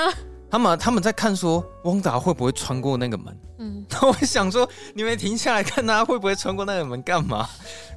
[0.51, 3.38] 他们他们在看说，汪达会不会穿过那个门？
[3.59, 7.46] 嗯，然后我想说，你们停下来看他会不会穿过那个门干嘛？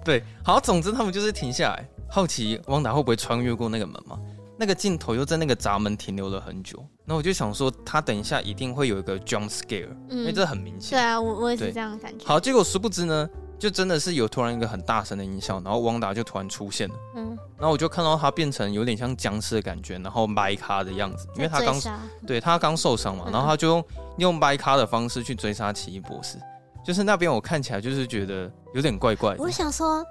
[0.04, 4.20] 对，好，总之他们就是停下来，好奇汪达会不会穿越过那个门嘛。
[4.62, 10.92] 那个镜头又在那个闸门停留了很久，那我就想说，他等一下一定会有一个 jump scare，嗯，因为这很明显。
[10.92, 12.24] 对啊，我我也是这样感觉。
[12.28, 21.82] 好，结果殊不知呢，就真的是有突然一个很大声的音效，然后汪达就突然出现了，嗯，然后我就看到他变成有点像僵尸的感觉，然后掰咖的样子，因为他刚
[22.28, 23.86] 对他刚受伤嘛，然后他就用
[24.18, 26.38] 用掰咖的方式去追杀奇异博士，
[26.86, 29.42] 就是那边我看起来就是觉得有点怪怪的。
[29.42, 30.06] 我想说，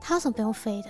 [0.00, 0.88] 他为什么不用飞的？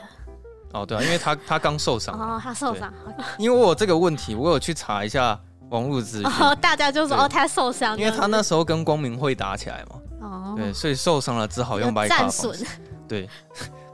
[0.73, 2.19] 哦，对啊，因为他他刚受伤。
[2.19, 2.93] 哦，他受伤。
[3.39, 5.39] 因为我有这个问题，我有去查一下
[5.71, 6.31] 网络资讯。
[6.41, 7.99] 哦，大家就说对哦，他受伤。
[7.99, 9.97] 因为他那时候跟光明会打起来嘛。
[10.21, 10.55] 哦。
[10.57, 12.19] 对，所以受伤了，只好用白卡。
[12.19, 12.59] 战损。
[13.07, 13.29] 对。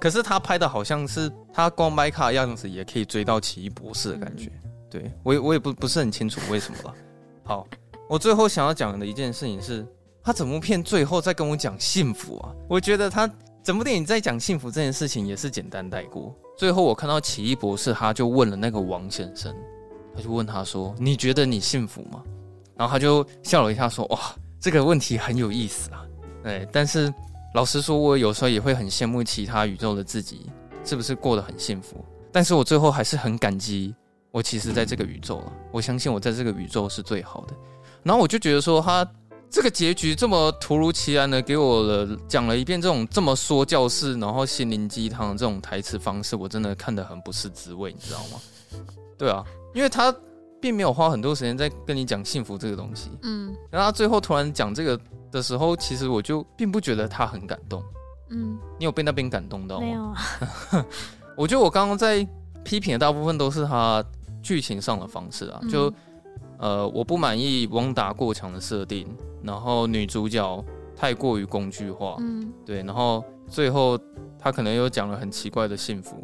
[0.00, 4.46] 可是他拍的好像是他光白卡的样子也可以追到奇异博士的感觉。
[4.62, 6.94] 嗯、对我也我也不不是很清楚为什么了。
[7.44, 7.66] 好，
[8.08, 9.84] 我最后想要讲的一件事情是，
[10.22, 12.54] 他整部片最后在跟我讲幸福啊？
[12.68, 13.28] 我觉得他
[13.68, 16.34] 整部电影在讲幸福这件事情也是简单带过。
[16.56, 19.54] 最后我看到奇异博士，他就问了那个王先生，
[20.16, 22.22] 他就问他说：“你觉得你幸福吗？”
[22.74, 24.18] 然后他就笑了一下说：“哇，
[24.58, 26.02] 这个问题很有意思啊。”
[26.42, 27.12] 对，但是
[27.52, 30.46] 老实说，我有时候也会很羡慕其他宇宙的自己，
[30.82, 32.02] 是不是过得很幸福？
[32.32, 33.94] 但是我最后还是很感激，
[34.30, 35.52] 我其实在这个宇宙了。
[35.70, 37.54] 我相信我在这个宇宙是最好的。
[38.02, 39.06] 然后我就觉得说他。
[39.50, 48.38] 这个结局这么突如其来的给我了讲了一遍这种这么说教式，然后心灵鸡汤这种台词方式，我真的看得很不是滋味，你知道吗？
[49.16, 49.42] 对啊，
[49.74, 50.14] 因为他
[50.60, 55.00] 并没有花很多时间在跟你讲幸福这个东西，嗯，然后他最后突然讲这个
[55.32, 57.82] 的时候，其实我就并不觉得他很感动，
[58.28, 59.86] 嗯，你有被那边感动到吗？
[59.86, 60.16] 没有啊，
[61.34, 62.26] 我觉得我刚刚在
[62.62, 64.04] 批评的大部分都是他
[64.42, 65.90] 剧情上的方式啊，就。
[66.58, 69.06] 呃，我不满意汪达过强的设定，
[69.42, 70.64] 然后女主角
[70.96, 73.98] 太过于工具化，嗯，对，然后最后
[74.38, 76.16] 他可能又讲了很奇怪的幸福，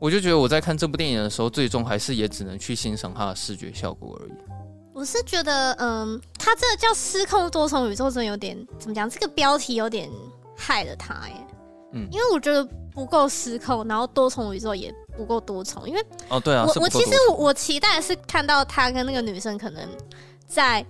[0.00, 4.32] 我就觉得我在看这部电影的时候，最终还是也只能去欣赏它的视觉效果而已。
[4.92, 9.08] 我是觉得，嗯，它这个叫失控多重宇宙，真的有点怎么讲？
[9.08, 10.10] 这个标题有点
[10.56, 11.46] 害了他耶，
[11.92, 14.92] 嗯，因为我觉得不够失控，然后多重宇宙也。
[15.16, 19.88] 不够多重，因为哦，对啊，我我其实我我期待是看到他跟那个女生可能
[20.46, 20.84] 在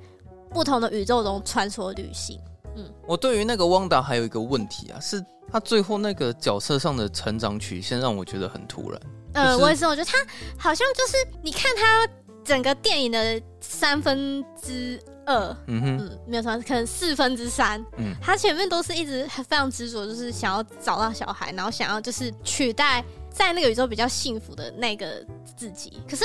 [0.51, 2.39] 不同的宇宙中穿梭旅行。
[2.77, 9.01] 嗯，我对于那个汪达还有一个问题啊，是他最后那个角色上的成长曲线让我觉得很突然。
[9.33, 9.87] 呃，我也是？
[9.87, 10.19] 我觉得他
[10.59, 12.09] 好像就是你看他
[12.45, 23.05] 整个电影的三分之二，嗯哼，嗯，没有错，可能四分之三，嗯，他前面都是一直非常执着，就是想要找到小孩，然后想要就是取代。
[23.37, 25.23] 在那个宇宙比较幸福的那个
[25.55, 26.25] 自己，可是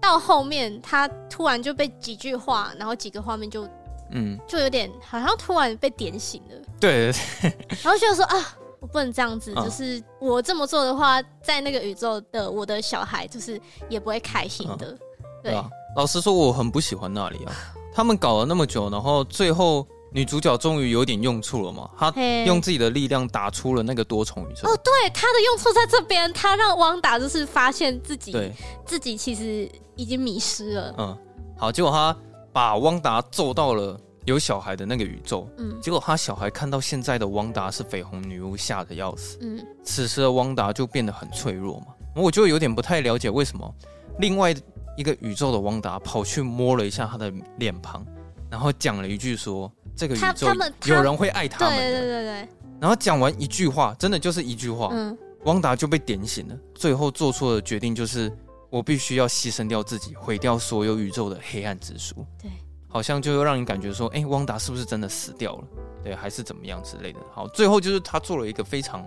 [0.00, 3.68] 到后面他突然就被几句话，然后几个画面就，
[4.12, 6.54] 嗯，就有点好像突然被点醒了。
[6.78, 7.06] 对，
[7.82, 14.96] 然后就说啊，我不能这样子，就是我这么做的话，在那个宇宙的我的小孩就是也不会开心的。
[15.42, 17.52] 对啊，老实说，我很不喜欢那里啊，
[17.92, 19.84] 他们搞了那么久，然后最后。
[20.10, 21.90] 女主角终于有点用处了嘛？
[21.98, 22.10] 她
[22.46, 24.68] 用自己的力量打出了那个多重宇宙。
[24.68, 28.52] 哦，对，她的用处在这边，她让汪达就是发现自己，对，
[28.86, 30.94] 自己其实已经迷失了。
[30.96, 31.18] 嗯，
[31.58, 32.16] 好，结果他
[32.52, 35.46] 把汪达揍到了有小孩的那个宇宙。
[35.58, 39.36] 嗯，结果他小孩看到现在的汪达是绯红女巫，吓得要死。
[39.42, 41.86] 嗯，此时的汪达就变得很脆弱嘛。
[42.16, 43.74] 我就有点不太了解为什么
[44.18, 44.54] 另外
[44.96, 48.04] 一个宇宙的汪达跑去摸了一下他的脸庞，
[48.50, 49.70] 然后讲了一句说。
[49.98, 52.48] 这个宇宙有人会爱他们的，对对对对。
[52.80, 56.56] 然后讲完一句话，真的就是一句话，嗯，汪达就被点醒了。
[56.76, 58.32] 最后做出的决定就是，
[58.70, 62.24] 我必须要牺牲掉自己，毁掉所有宇宙的黑暗之书。
[62.40, 62.48] 对，
[62.86, 65.64] 好像就让你感觉说，哎，汪达是不是真的死掉了？
[66.04, 67.18] 对，还是怎么样之类的。
[67.34, 69.04] 好，最后就是他做了一个非常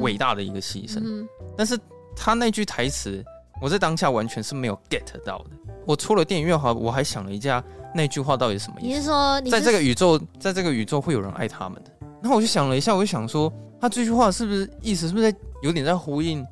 [0.00, 1.00] 伟大的一个牺牲。
[1.02, 1.26] 嗯，
[1.56, 1.78] 但是
[2.14, 3.24] 他那句台词，
[3.62, 5.50] 我在当下完全是没有 get 到的。
[5.86, 7.64] 我出了电影院好，我还想了一下。
[7.94, 8.88] 那句话到底是什么意思？
[8.88, 11.90] 你是说，你是在这个宇宙，在这个宇宙会有人爱他们的？
[12.20, 16.44] 然后我就想了一下，我就想说，他这句话是不是意思是不是在有点在呼应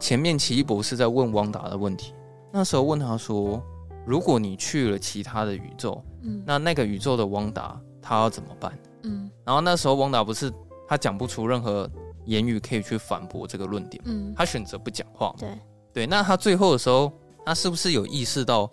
[0.00, 2.12] 前面奇异博士在问汪达的问题？
[2.50, 3.62] 那时候问他说，
[4.04, 8.76] 如果你去了其他的宇宙，嗯，那那个宇宙的汪达他要怎么办？
[9.04, 10.52] 嗯，然后那时候汪达不是
[10.88, 11.88] 他讲不出任何
[12.24, 15.48] 言语可以去反驳这个论点，嗯，他选择不讲话，对
[15.92, 16.06] 对。
[16.06, 17.12] 那他最后的时候，
[17.46, 18.68] 他是不是有意识到？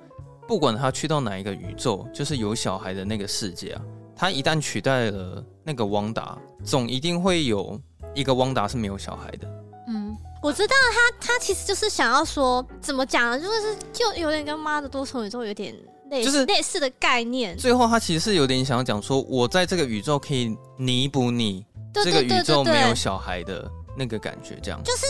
[0.48, 3.82] 不管他去到哪一个宇宙，就是有小孩的那个世界啊，
[4.16, 7.80] 他一旦取代了那个汪达，总一定会有
[8.16, 9.48] 一个汪达是没有小孩的。
[9.90, 13.40] 嗯，我知道他，他其实就是想要说，怎么讲呢？
[13.40, 15.76] 就是就有点跟妈的多重宇宙有点
[16.10, 17.58] 类似，就是类似的概念。
[17.58, 25.06] 最后他其实是有点想要讲说，我在这个宇宙可以弥补你这个宇宙没有小孩的那个感觉，这样就是。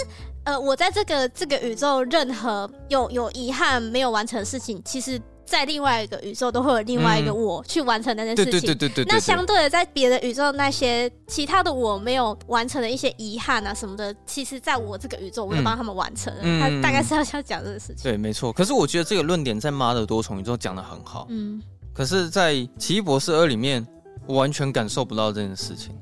[0.47, 8.51] 呃，我在这个这个宇宙，任何有有遗憾没有完成的事情，其实，在另外一个宇宙都会有另外一个我去完成那件事情。
[8.53, 9.05] 对对对对对。
[9.09, 16.41] 那相对的，在别的宇宙那些其他的我没有完成的一些遗憾啊什么的，其实在我这个宇宙，我有帮他们完成了。
[16.41, 18.03] 他大概是要想讲这个事情。
[18.03, 18.53] 对，没错。
[18.53, 21.27] 可是我觉得这个论点在《妈的多重宇宙》讲的很好。
[21.29, 21.61] 嗯。
[21.93, 23.85] 可是，在《奇异博士二》里面，
[24.25, 25.93] 我完全感受不到这件事情。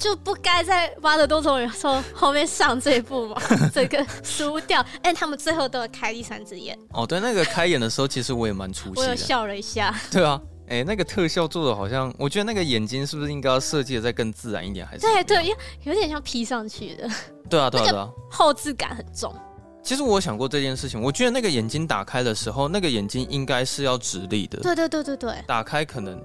[0.00, 3.36] 就不该在挖的多重宇宙后面上这一步嘛，
[3.72, 4.84] 这个输掉。
[5.02, 6.76] 哎，他们最后都要开第三只眼。
[6.94, 9.00] 哦，对，那个开眼的时候，其实我也蛮出戏的。
[9.02, 9.94] 我有笑了一下。
[10.10, 14.86] 对啊，哎，那个特效做的好像，我觉得那个眼睛是不是应该要设计的再更自然一点？
[14.86, 17.06] 还是对对，有点像 P 上去的。
[17.50, 19.34] 对啊，对啊，对啊，后置感很重。
[19.82, 24.60] 其实我想过这件事情，我觉得那个眼睛打开的时候，那个眼睛应该是要直立的。
[24.60, 26.18] 对对对对对，打开可能。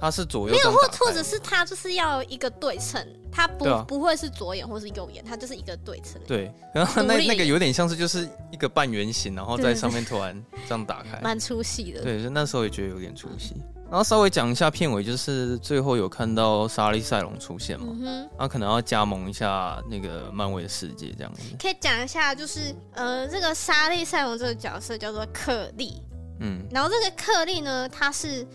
[0.00, 6.20] 他是左右没有，或或者是它就是要一个对称，它不、啊、不会是左眼或是右眼，它就是一个对称。
[6.26, 12.02] 对，然后那那个有点像是就是一个半圆形，然后在上面突然这样打开， 蛮出戏的。
[12.02, 13.54] 对，就那时候也觉得有点出戏。
[13.90, 21.40] 然后稍微讲一下片尾，就是最后有看到莎莉赛隆出现嘛，嗯哼，然后可能要加盟一下那个漫威的世界这样子。
[21.60, 26.00] 可以讲一下，就是呃，这个莎莉赛隆这个角色叫做克利，
[26.38, 28.46] 嗯，然后这个克利呢，他是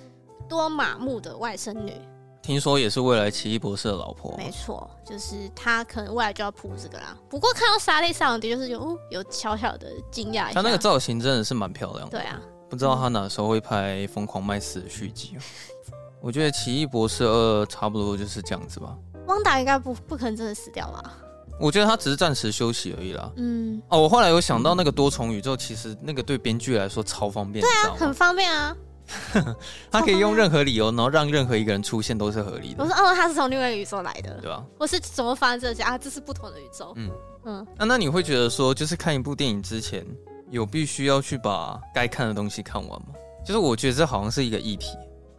[0.47, 1.93] 多玛木的外甥女，
[2.41, 4.36] 听说也是未来奇异博士的老婆。
[4.38, 7.17] 没错，就是她可能未来就要铺这个啦。
[7.29, 12.17] 不过看到莎莉赛隆的就是有有小小的惊讶，她那个造型真的是蛮漂亮的。
[12.17, 12.39] 对啊。
[12.69, 15.38] 不知道她哪时候会拍《疯狂麦斯》的续集。
[16.21, 18.97] 我觉得《奇异博士二》差不多就是这样子吧。
[19.27, 21.13] 汪达应该不不可能真的死掉吧？
[21.60, 23.31] 我觉得他只是暂时休息而已啦。
[23.38, 23.81] 嗯。
[23.89, 27.63] 哦，我后来有想到那个多重宇宙，其实那个对编剧来说超方便。
[27.63, 28.75] 对啊，很方便啊。
[29.91, 32.83] 他可以用任何理由，然后让任何一个人出现都是合理的。
[32.83, 34.63] 我说哦，他是从另外一个宇宙来的，对吧？
[34.77, 35.97] 我是怎么发生这些啊？
[35.97, 36.93] 这是不同的宇宙。
[36.95, 37.11] 嗯
[37.45, 37.67] 嗯。
[37.77, 40.05] 那那你会觉得说，就是看一部电影之前，
[40.49, 43.07] 有必须要去把该看的东西看完吗？
[43.45, 44.87] 就是我觉得这好像是一个议题，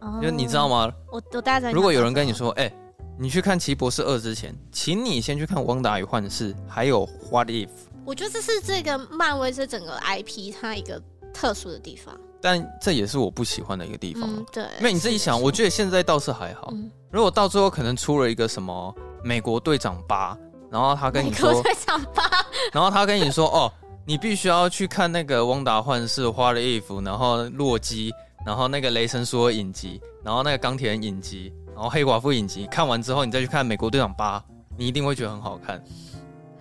[0.01, 0.89] 因为、哦、你知道吗？
[1.11, 2.73] 我我大概如果有人跟你说，哎、欸，
[3.19, 7.67] 你去看《奇博士二》之前，请你先去看《汪达与幻视》，还有《What If》。
[8.05, 11.01] 我觉得这是这个漫威这整个 IP 它一个
[11.37, 14.23] 特殊的地方，但这也是我不喜欢的一个地方。
[14.27, 16.69] 嗯、对，因为你自己想，我觉得现在倒是还好。
[16.71, 20.35] 嗯、如果到最后可能出了一个什么美国队长八，
[20.71, 22.23] 然后他跟你说，队长八，
[22.73, 23.71] 然后他跟你说，哦。
[24.09, 28.09] 你必须要去看那个《汪达幻视》《What If》，然后洛基，
[28.45, 32.65] 然后那个雷神索尔影集，然后那个钢铁人影集，然后黑寡妇影集。
[32.67, 34.39] 看完之后，你再去看《美国队长八》，
[34.77, 35.83] 你一定会觉得很好看。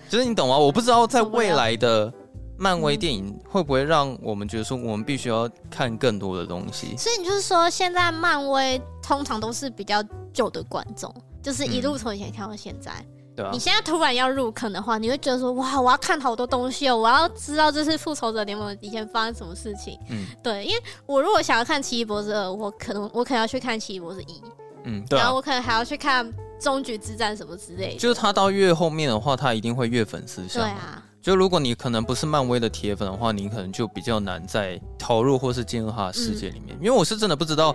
[0.09, 0.59] 就是你懂吗？
[0.59, 2.13] 我不知道在未来的
[2.59, 6.97] 漫威电影会不会让我们觉得说，我们必须要看更多的东西。
[6.97, 12.93] 所以你就是说，现在漫威通常都是比较旧的观众，就是一路从以前看到现在。
[13.37, 19.99] 对啊、你现在突然要入坑的话，你会觉得说哇，我要看好多东西哦，我要知道这是复仇者联盟以前发生什么事情。
[20.09, 24.43] 嗯，对，因为我如果想要看奇异博士二，我可能我可能要去看奇异博士一，
[24.85, 26.27] 嗯，对、啊，然后我可能还要去看
[26.59, 27.99] 终局之战什么之类的。
[27.99, 30.63] 就是他到越后面的话，他一定会越粉丝向。
[30.63, 36.77] 对啊，就如果你可能不是漫威的铁粉的话，你可能就比较难再投入或是进入他的世界里面。
[36.77, 37.75] 嗯、因为我是真的不知道，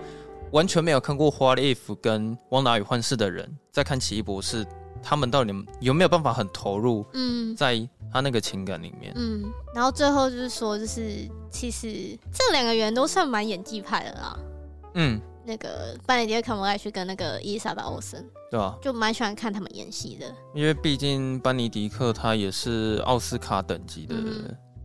[0.54, 4.66] 完全没有看过《What If》跟《汪达与幻视》的人在看奇异博士。
[5.04, 7.06] 他们到底有没有办法很投入？
[7.12, 9.44] 嗯，在他那个情感里面，嗯，
[9.76, 14.40] 然后最后就是说，就是其实这两个人都算蛮演技派的啦。
[14.94, 20.26] 嗯，那个班尼迪克·卡麦去跟那个伊丽莎白·欧森，对啊，就蛮喜欢看他们演戏的。
[20.54, 24.16] 因为毕竟班尼迪克他也是奥斯卡等级的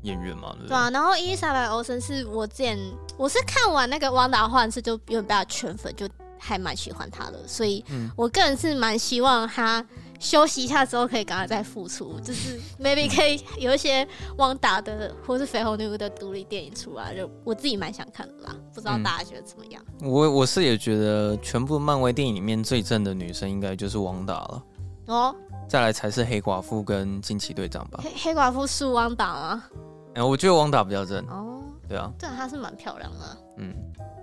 [0.02, 0.90] 演员嘛，对，对啊。
[0.90, 2.78] 然后伊丽莎白·欧森是我之前
[3.16, 7.84] 我是看完那个《汪达幻视》就有点被他圈粉，就还蛮喜欢他的，所以
[8.16, 9.84] 我个人是蛮希望他。
[10.18, 14.06] 休息一下之后，可以赶快再复出，就是 maybe 可以有一些
[14.38, 18.56] 汪达的或是绯红女巫的独立电影出来，就我自己蛮想看的啦。
[18.74, 19.82] 不知道大家觉得怎么样？
[20.00, 24.62] 嗯、我我是也觉得，全部漫威电影里面最正的女生应该就是汪达了。
[25.06, 25.34] 哦，
[25.68, 28.00] 再来才是黑寡妇跟惊奇队长吧。
[28.02, 29.64] 黑黑寡妇是汪达吗？
[30.14, 31.24] 哎、欸，我觉得汪达比较正。
[31.28, 33.38] 哦，对啊，对啊，她是蛮漂亮的。
[33.58, 33.74] 嗯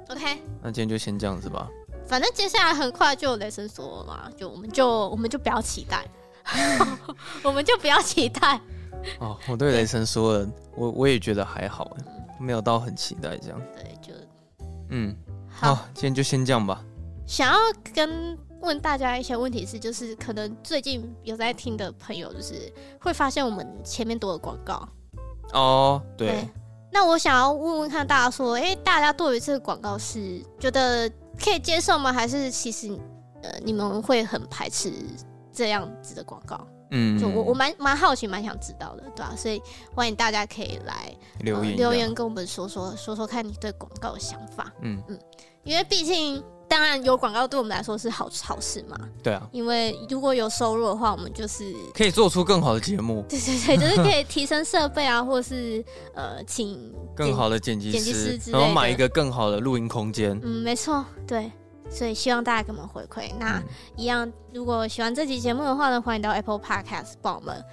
[0.10, 1.70] ，OK，那今天就先这样子吧。
[2.06, 6.06] 反正接下来很快就有雷神索了嘛，就我们就我们就不要期待，
[7.44, 8.60] 我们就不要期待。
[9.20, 11.96] 哦，我对雷神索尔，我我也觉得还好，
[12.40, 13.62] 没有到很期待这样。
[13.76, 14.14] 对，就
[14.90, 15.16] 嗯，
[15.50, 16.84] 好，好，今天就先这样吧。
[17.26, 17.60] 想要
[17.94, 24.88] 跟问大家一些问题是，就是可能最近有在听的朋友，就是会发现我们前面多了广告。
[25.54, 26.28] 哦，对。
[26.28, 26.50] 对，
[26.92, 31.10] 那我想要问问看大家说，哎、欸，大家对于这个广告是觉得？
[31.40, 32.12] 可以接受吗？
[32.12, 32.98] 还是其实，
[33.42, 34.92] 呃，你们会很排斥
[35.52, 36.68] 这样子的广告？
[36.92, 39.36] 嗯，就我我蛮蛮好奇，蛮想知道的，对吧、啊？
[39.36, 39.62] 所以
[39.96, 44.72] 欢迎大家可以来留言、呃、留言跟我们说说说说看你对广告的想法。
[44.82, 45.20] 嗯嗯，
[45.64, 48.98] 因为毕竟当然有广告对我们来说是好好事嘛。
[49.22, 53.24] 对啊，因为如果有收入的话，我们就是可以做出更好的节目。
[53.30, 60.40] 对对对，就是可以 提升设备啊，或是呃，请更好的剪辑师，然后买一个更好的录音空间。
[60.42, 61.52] 嗯，没错，对。
[61.92, 63.32] 所以希望大家给我们回馈。
[63.40, 63.62] 那
[63.96, 67.64] 一样，如果喜欢这期节目的话呢，欢迎到 Apple Podcast 帮我们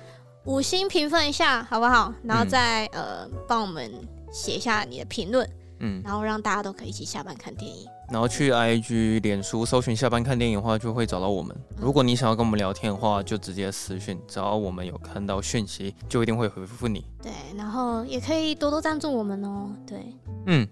[0.44, 2.12] 五星评分一下，好不好？
[2.22, 3.90] 然后再、嗯、呃帮我们
[4.30, 5.48] 写一下你的评论，
[5.78, 7.86] 嗯，然后让大家都可以一起下班看电影。
[8.11, 11.56] 然后去 IG、脸书搜寻下班看电影的话，就会找到我们。
[11.76, 17.04] 如果你想要跟我们聊天的话，就直接私讯，只要我们有看到讯息，就一定会回复你。
[17.22, 19.70] 对，然后也可以多多赞助我们哦。
[19.86, 20.14] 对，
[20.46, 20.66] 嗯，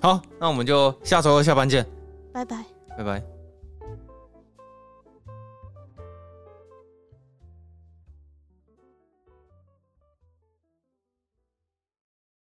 [0.00, 1.84] 好，那我们就下周二下班见。
[2.32, 2.64] 拜拜，
[2.98, 3.35] 拜拜。